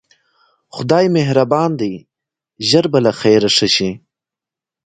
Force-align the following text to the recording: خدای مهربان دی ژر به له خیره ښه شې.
خدای 0.75 1.05
مهربان 1.17 1.71
دی 1.79 1.93
ژر 2.67 2.85
به 2.91 2.99
له 3.05 3.11
خیره 3.19 3.49
ښه 3.55 3.67
شې. 3.75 3.91